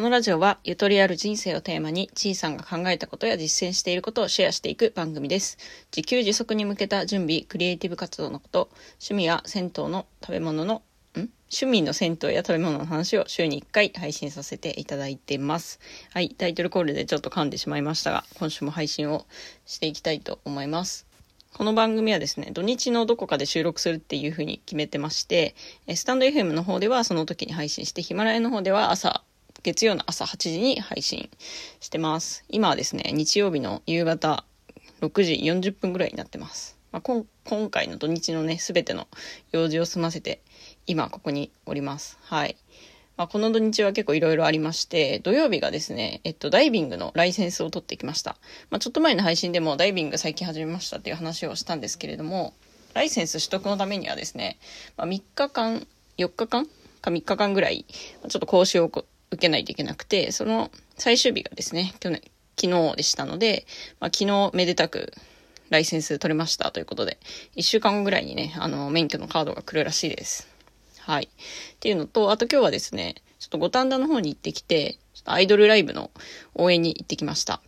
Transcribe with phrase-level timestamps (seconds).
[0.00, 5.58] このラジオはゆとりある人生をテーマに、ちいさんが考えたことや実践していることをシェアしていく番組です。
[5.94, 11.28] 自給自足に向けた準備、クリエイティブ活動のこと、趣味や銭湯の食べ物の、ん？
[11.52, 15.78] 趣味の銭湯や食べ物の話を週に1回配信させていただいてます。
[16.14, 19.26] はい、タイトルコールでちょっと噛んでしまいましたが、今週も配信を
[19.66, 21.06] していきたいと思います。
[21.52, 25.54] この番組はですね、土日のどこかで収録するっていう風に決めてまして、
[25.94, 29.22] スタンド FM の方ではその時に配信して、ヒマラヤの方では朝、
[29.62, 31.28] 月曜の朝8時に配信
[31.80, 32.44] してます。
[32.48, 34.44] 今はですね、日曜日の夕方
[35.02, 36.78] 6時40分ぐらいになってます。
[36.92, 39.06] まあ、こん今回の土日のね、すべての
[39.52, 40.40] 用事を済ませて、
[40.86, 42.18] 今ここにおります。
[42.22, 42.56] はい。
[43.18, 48.38] まあ、この土日は結構いろいろありまして、土曜日がですね、えっと、ダイビングのライセンスを取ってきました。
[48.70, 52.54] まあ、ちょっと前の配信でもダイビング最近始めましたっていう話をしたんですけれども、
[52.94, 54.58] ライセンス取得のためにはですね、
[54.96, 56.66] まあ、3日間、4日間
[57.00, 58.90] か3日間ぐらい、ちょっと講習を
[59.40, 62.20] 受けないといけなくて、その最終日がですね、去年、
[62.60, 63.66] 昨日でしたので、
[63.98, 65.14] まあ、昨日めでたく
[65.70, 67.18] ライセンス取れましたということで、
[67.56, 70.46] 1週間後ぐらいにね、あの、免許のカードが来るらしいです。
[70.98, 71.24] はい。
[71.24, 71.28] っ
[71.80, 76.10] ていうのと、あと今日はですね、ちょっと五反田の方に行ってきて、ちょっとアイドルライブの
[76.54, 77.62] 応援に行ってきました。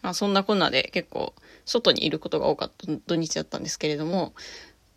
[0.00, 4.32] まあそんなこんなで結構外にいることが多かった土日だったんですけれども、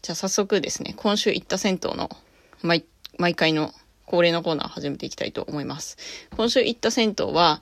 [0.02, 2.10] じゃあ早速ですね、今週行った銭湯の
[2.62, 2.86] 毎
[3.18, 3.74] 毎回の
[4.06, 5.98] 恒例のコーナー始めていきたいと思います。
[6.36, 7.62] 今週行った銭湯は、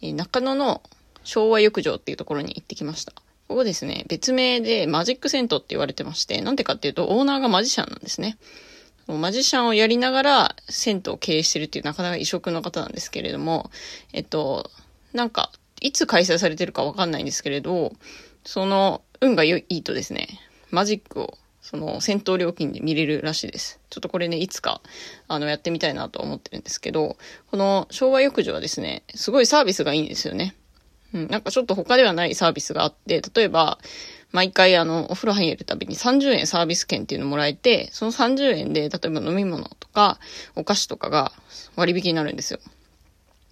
[0.00, 0.82] え中野の
[1.24, 2.16] 昭和浴場っていう。
[2.20, 3.12] ところに行ってきました。
[3.48, 6.94] ここですね、別名でマジック銭湯って言われてまして、なんでかっていう。
[6.94, 8.36] とオーナーがマジシャンなんですね。
[9.08, 11.84] マジシャンをやりながら銭湯を経営してるっていう。
[11.84, 13.70] なかなか異色の方なんですけれども、
[14.12, 14.70] えっと、
[15.14, 17.92] なんか、いつ開催されてるかわかんないんですけれど、
[18.44, 20.28] その、運が良いとですね、
[20.70, 23.80] マジックを、その、戦闘料金で見れるらしいです。
[23.90, 24.80] ちょっとこれね、いつか、
[25.28, 27.16] あの、やってみたいなと思ってるんですけど、
[27.50, 30.54] この昭和浴場はですね、すごいサービスがいいんですよね。
[31.12, 33.78] うん、なんかちょっと他ではないサービスがあって、例えば、
[34.32, 40.18] 毎回あの、お風呂入るたびに30円サービス券っていうのもらえて、その30円で、例えば飲み物とか、
[40.54, 41.32] お菓子とかが
[41.76, 42.60] 割引になるんですよ。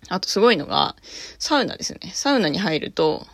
[0.09, 0.95] あとすごいのが、
[1.39, 2.13] サウナですよね。
[2.15, 3.27] サウナに入ると、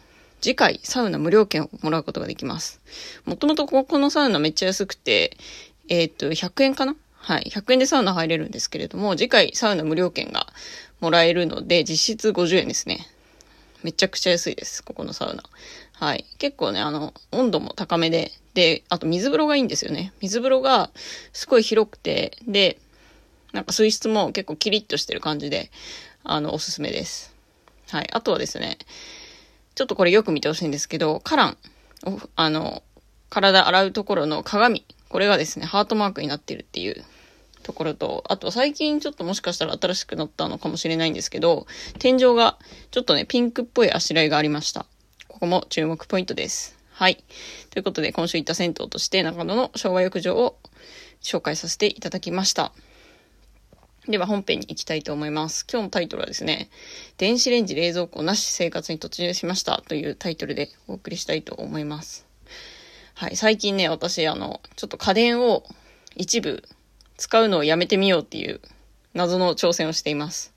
[0.45, 2.79] 次回サウナ無料券をもらうことができます。
[3.25, 5.39] もともとここのサウナめっちゃ安くて、
[5.89, 6.97] えーっと、100円かな？
[7.15, 7.51] はい。
[7.51, 10.47] 100円でサウナ入れるんですけれども、次回サウナ無料券が
[11.01, 13.07] もらえるので、実質50円ですね。
[13.83, 14.85] めちゃくちゃ安いです。
[14.85, 15.43] ここのサウナ。
[15.93, 16.27] はい。
[16.37, 20.13] 結構ね、あの、温度も高めで、で、あと水風呂がいいんですよね。
[20.21, 20.91] 水風呂が
[21.33, 22.77] すごい広くて、で、
[23.53, 25.71] なんか水質も結構キリッとしてる感じで、
[26.23, 27.35] あの、おすすめです。
[27.89, 28.09] はい。
[28.13, 28.77] あとはですね、
[29.75, 31.57] ちょっとこれよく見てほしいんですけど、カラン、
[32.37, 32.83] あの、
[33.29, 37.05] 体洗うところの鏡、これがですね、ハートマークになってるっていう
[37.63, 41.67] ところと、あと最近ちょっともしかしたら新しくなったのかもしれないんですけど、
[41.99, 42.59] 天井が
[42.93, 44.87] ちょっとね、ピンクっぽいあしらいがありました。
[45.27, 46.79] ここも注目ポイントです。
[46.93, 47.25] はい。
[47.71, 50.57] ということで、今週行った銭湯として中野の昭和浴場を
[51.21, 52.73] 紹介させていただきました。
[54.07, 55.65] では本編に行きたいと思います。
[55.71, 56.69] 今日のタイトルはですね、
[57.17, 62.27] 電子レンジ冷蔵庫なし生活に突入しましたというタイトルでお送りしたいと思います。
[63.15, 65.65] はい、最近ね、私、あの、ちょっと家電を
[66.17, 66.63] 一部
[67.17, 68.61] 使うのをやめてみようっていう
[69.15, 70.53] 謎の挑戦をしています。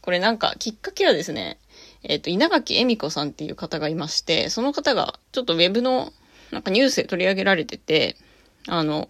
[0.00, 1.58] これなんかきっかけはですね、
[2.04, 6.12] えっ、と、稲垣恵美子さんっていう方がいまして、その方がちょっとウェブの
[6.52, 8.16] なんかニュースで取り上げられてて、
[8.68, 9.08] あの、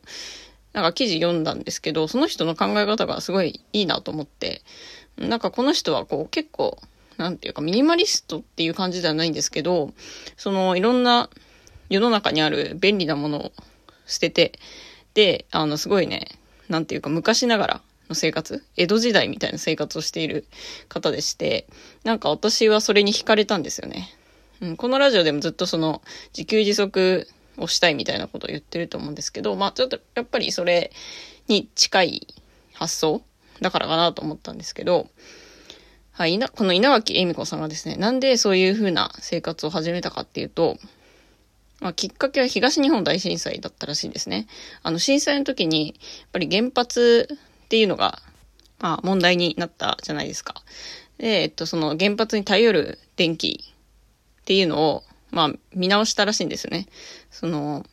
[0.73, 4.63] なんか記事読んだんですけど、その人の考え方がすごいいいなと思って、
[5.17, 6.79] なんかこの人はこう結構、
[7.17, 9.93] なんていうかミニマリストっていう感じではないんですけど、
[10.37, 11.31] そのいろんな
[11.89, 13.53] 世の中にある便利なものを
[14.07, 14.53] 捨てて、
[15.15, 20.47] で、あのすごいね、なんていうか昔ながらの生活江戸時代みたいな生活をしている
[20.89, 21.67] 方でして、
[22.05, 24.15] なんか私はそれに惹かれたんですよね。
[24.61, 26.03] うん、このラジオでもずっとその
[26.33, 30.91] 自給自足をしたいみたいなことを言ってると思うんですけど、まあちょっとやっぱりそれ
[31.49, 32.27] に近い
[32.75, 33.23] 発想
[33.61, 35.09] だからかなと思ったんですけど、
[36.13, 40.77] はい、この稲垣恵美子さんがですね、なんでそういう風な生活を始めたかっていうと、
[41.81, 44.49] まあ、きっかけは東日本大震災だったらしいですね。
[44.83, 48.21] あの震災の時に、やっぱり原発っていうのが、
[48.81, 50.55] まあ問題になったじゃないですか。
[51.19, 53.65] で、えっと、その原発に頼る電気
[54.41, 56.87] っていうのを、まあ見直したらしいんですよね。
[57.31, 57.85] その、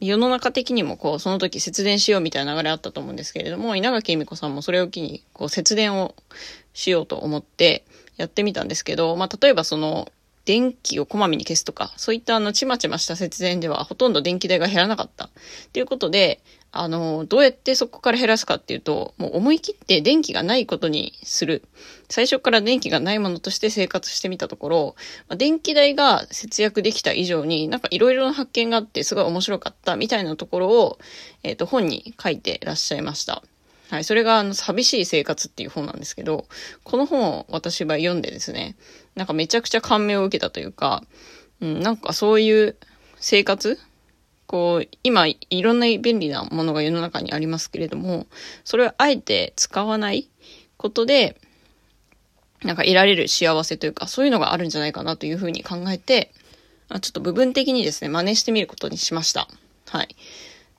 [0.00, 6.14] 世の中的にもこう、その時節電しようみたいな流れあったと思うんですけれども、稲垣恵美子さんもそれを機に、こう、節電を
[6.72, 7.84] しようと思って
[8.16, 10.10] やってみたんですけど、まあ、例えばその、
[10.46, 15.26] 電気をこまめに消すとか、そういったあの、ちまちました節電ではほとんど電気代が減らなかった。
[15.26, 15.30] っ
[15.72, 16.40] ていうことで、
[16.72, 21.64] あの、どうやってそこから減らすかっていうと、もう思い切って電気がないことにする。
[22.08, 24.94] 最初から電気がないものとして生活してみたところ、
[25.28, 30.98] まあ、電気代が節約できた以上に、なんかいろいろな発見があってすごい面白かったみたいなところを、
[31.42, 33.42] えっ、ー、と、本に書いてらっしゃいました。
[33.90, 34.04] はい。
[34.04, 36.46] それが、あの、寂しい生活っていう本なんですけど、
[36.84, 38.76] この本を私は読んでですね、
[39.16, 41.02] なんかめちゃくちゃ感銘を受けたというか、
[41.60, 42.76] うん、なんかそういう
[43.18, 43.80] 生活
[44.50, 48.26] こう、今、いろんな便利なものが世の中にありますけれども、
[48.64, 50.28] それをあえて使わない
[50.76, 51.40] ことで、
[52.64, 56.32] なんか得られる幸せというか、そういうのがあるんじゃないかなというふうに考えて、
[56.88, 59.46] ちょっと部分的にですね、真似してみることにしました。
[59.88, 60.16] はい。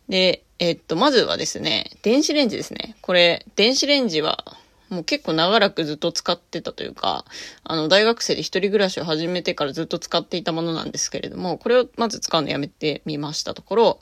[0.10, 2.98] で、えっと、まずはですね、電子レンジですね。
[3.00, 4.58] これ、電子レンジは
[4.92, 7.26] もう結構長らくずっと使ってたというか、
[7.64, 14.00] あの、大学生で一人暮らしを始めてからずっと使っていたものなんですけれども、これをまず使うのやめてみましたところ、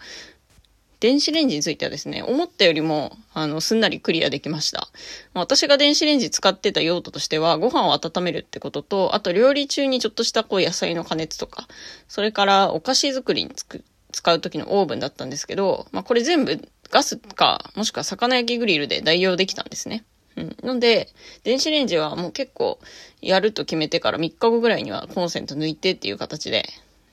[1.00, 4.89] 電子レンジについてはですね、思ったよりも、あの、すんなりクリアできました。
[5.33, 11.68] 私が電子レンジ使ってた用途としては、ご飯を温めるってことと、あと料理中にちょっとしたこう野菜の加熱とか、
[12.07, 16.59] それからお菓子作りにつく使う時のオーブンだったんですけど、まあこれ全部
[16.89, 20.03] ガスか、もしくは魚焼きグリルで代用できたんですね。
[20.39, 20.56] うん。
[20.63, 21.09] ので、
[21.44, 22.80] 電子レンジはもう結構
[23.21, 26.65] やると決めてから3日後ぐらいにはコンセント抜いてっていう形で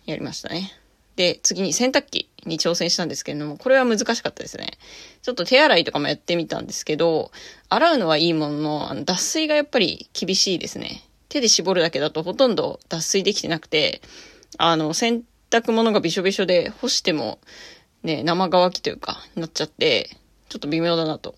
[0.07, 0.73] やりましたね。
[1.17, 4.79] で、次に洗濯機に挑戦したんですけれども、これは難しかったですね。
[5.23, 7.33] ちょっと手洗いとかもやってみたんですけど、
[7.69, 11.03] 洗うのはいいものの、あの脱水がやっぱり厳しいですね。
[11.29, 14.03] 手で絞るだけだとほとんど脱水できてなくて、
[14.59, 17.39] あの、洗濯物がびしょびしょで干しても、
[18.03, 20.11] ね、生乾きというか、なっちゃって、
[20.49, 21.35] ちょっと微妙だなと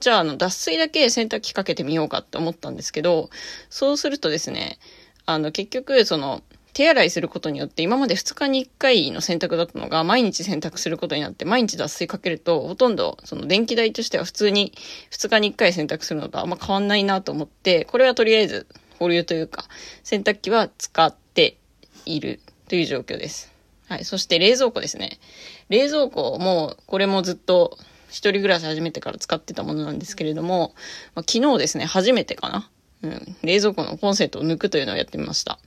[0.00, 3.30] じゃあ、あの、脱水だけ洗濯機かけてみようかって思ったんですけど、
[3.70, 4.78] そうするとですね、
[5.26, 6.42] あの、結局、その、
[6.78, 14.72] 手洗いすることによって今まで2日に1回の洗濯だったのが毎日洗濯することになって毎日脱水かけるとほとんどその電気代としては普通に
[15.10, 18.68] 2日に1回洗濯するのとあんま変わんないなと思ってこれはとりあえず
[19.00, 19.64] 保留というか
[20.04, 21.56] 洗濯機は使って
[22.06, 23.52] いるという状況です。
[23.88, 24.04] はい。
[24.04, 25.18] そして冷蔵庫ですね。
[25.70, 27.78] 冷蔵庫もこれもずっと
[28.08, 30.74] 一人暮らし始めてから使ってたものなんですけれども、
[31.14, 32.70] まあ、昨日ですね、初めてかな。
[33.02, 35.58] うん、冷蔵庫のコンセントを抜くというのをやってみました。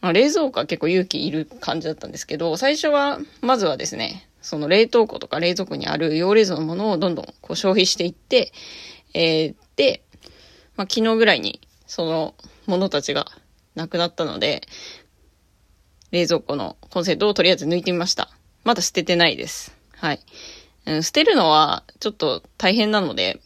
[0.00, 8.52] まあ、冷蔵庫は結構勇気いる感じだったんですけど、最初は、まずはですね、その冷凍庫とか冷蔵庫にある用冷蔵のものをどんどんこう消費していって、
[9.14, 10.02] えー、で、
[10.76, 12.34] まあ、昨日ぐらいにその
[12.66, 13.26] ものたちが
[13.74, 14.62] なくなったので、
[16.10, 18.30] 冷蔵庫のコンセントをとりあえず抜いてみました。
[18.64, 19.76] まだ捨ててないです。
[19.96, 20.20] はい。
[20.86, 23.40] うん、捨てるのはちょっと大変なので、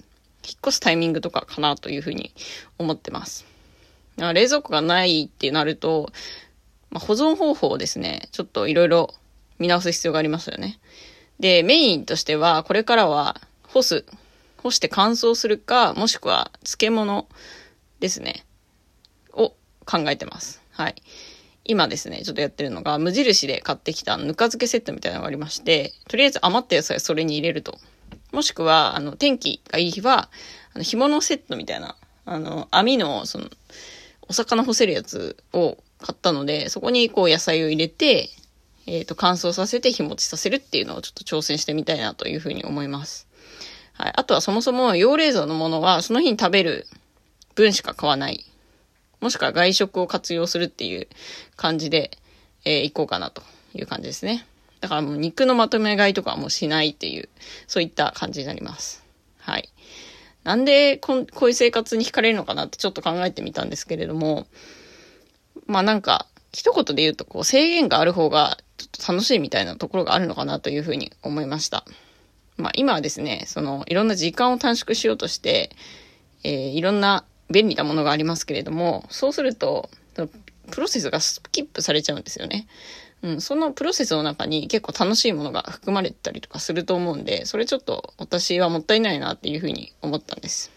[0.46, 2.32] 引っ越すタイミングとかかなというふうに
[2.78, 3.46] 思ってます。
[4.16, 6.12] 冷蔵庫がないってなると、
[6.90, 9.14] まあ、保存方法をですね、ちょっといろいろ
[9.58, 10.78] 見直す必要がありますよね。
[11.40, 14.04] で、メインとしては、これからは干す、
[14.62, 17.26] 干して乾燥するか、もしくは漬物
[18.00, 18.44] ですね、
[19.32, 19.54] を
[19.84, 20.62] 考えてます。
[20.70, 20.94] はい。
[21.64, 27.78] 今ですね、ちょっとやってるのが、無印で買ってきたぬか漬けセットみたいなのがありまして、とりあえず余った野菜それに入れると。
[28.32, 30.28] もしくは、あの、天気がいい日は、
[30.74, 31.96] あの、紐のセットみたいな、
[32.26, 33.48] あの、網の、その、
[34.28, 38.30] お魚干せるやつを買ったので、そこにこう野菜を入れて、
[38.86, 43.26] えっ、ー、と、乾燥させて日持ちさせるっていうのをちょっと挑戦してみたいなというふうに思います。
[43.94, 44.12] はい。
[44.14, 46.86] あとはそもそも、用冷蔵のものは、その日に食べる
[47.54, 48.44] 分しか買わない
[49.24, 51.08] もしくは外食を活用するっていう
[51.56, 52.10] 感じで、
[52.66, 54.44] えー、行こうかなという感じですね。
[54.82, 57.30] だからもう肉のまとめ買いとかはもうしないっていう、
[57.66, 59.02] そういった感じになります。
[59.38, 59.70] はい。
[60.42, 64.46] なんでここういう生活に惹かれるのかなってちょっと考えてみたんですけれども、
[65.66, 71.86] まあなんか、一言で言うとこう制限がある方がちょっと楽しいみたいなところがあるのかなというふうに思いました。
[72.58, 75.70] まあ今はですね、そのいろんな時間を短縮しようとして、
[76.42, 79.90] えー、いろんな便利なものがありますけれども、そうすると、
[80.70, 82.66] プロセスがスキップされちゃうんですよね。
[83.22, 90.70] うん、そのプロセスの中に結構楽しいものが含まれたりとかすると思うんで、それちょっと私はもったいないなっていうふうに思ったんです。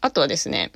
[0.00, 0.72] あとはですね、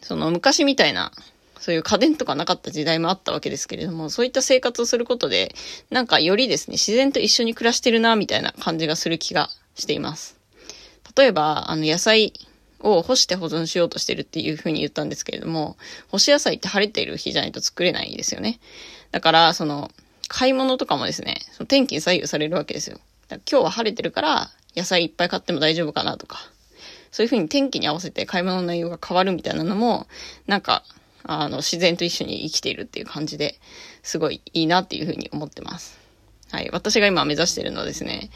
[0.00, 1.12] その昔みたいな、
[1.60, 5.54] そういう家電とかなかった時代もあったわけですけれども、そういった生活をすることで、
[5.90, 10.36] なんかよりですね、自然と一緒に暮らしてるな、みたいな感じがする気がしています。
[11.16, 12.32] 例えば、あの、野菜
[12.80, 15.76] を干して保存しようとしてるっていうふうに言ったんですけれども、
[16.08, 18.60] 干し野菜って晴れている日じゃないと作れないですよね。
[19.10, 19.90] だから、その、
[20.28, 22.98] 買い物とかもですね、その天気に左右されるわけですよ。
[23.30, 26.38] 今日は晴れてるから、野菜いっぱい買っても大丈夫かなとか、
[27.10, 30.06] そういうふうに天気に合わせて買い物の内容が変わるみたいなのも、
[30.46, 30.84] なんか、
[31.24, 33.58] あの、自然と一緒に生きているっていう感じで、
[34.02, 35.98] すごいいいなっていうふうに思ってます。
[36.50, 36.70] はい。
[36.72, 38.30] 私が今目指してるのはですね、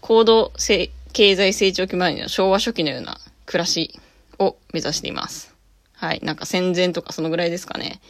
[0.00, 0.52] 高度
[1.12, 3.98] 経済成長期前の昭和初期のような暮らし
[4.38, 5.54] を目指しています。
[5.92, 6.20] はい。
[6.22, 8.00] なんか戦前とかそのぐらいですかね。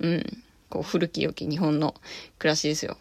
[0.00, 0.42] うん。
[0.70, 1.94] こう古き良き日本の
[2.38, 2.96] 暮らしですよ。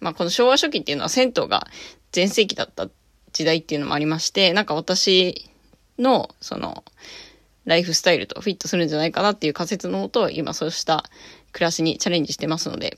[0.00, 1.66] まあこの昭和初期っていうのは銭湯が
[2.12, 2.88] 全盛期だった
[3.32, 5.48] 時代っていうのもありまして、なんか私
[5.98, 6.84] のその
[7.66, 11.04] ライフスタイルとフィットするんじゃないかなっていう仮説のもと、今そうした
[11.52, 12.96] 暮らしにチャレンジしてますので、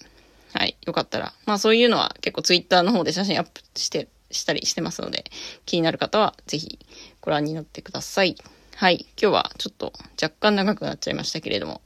[0.53, 0.77] はい。
[0.87, 1.33] よかったら。
[1.47, 5.25] まあそういうのは結構ツイッターの方で写真アップして、したりしてますので、
[5.67, 6.79] 気になる方はぜひ
[7.21, 8.37] ご覧になってください。
[8.77, 9.07] はい。
[9.21, 11.83] 今日はちょっと若干長くなっちゃいましたけれども、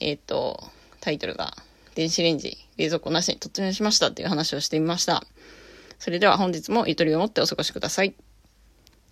[0.00, 1.56] えっ、ー、と、タイトルが
[1.94, 5.24] 電子レンジ、冷蔵庫なしに突入しましたっていう話をしてみました。
[5.98, 8.14] それでは本日もゆとりを持ってお過ごしください。